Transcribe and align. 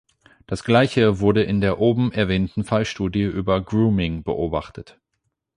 Das 0.47 0.63
Gleiche 0.63 1.19
wurde 1.19 1.43
in 1.43 1.61
der 1.61 1.77
oben 1.79 2.11
erwähnten 2.11 2.63
Fallstudie 2.63 3.21
über 3.21 3.61
Grooming 3.61 4.23
beobachtet. 4.23 4.99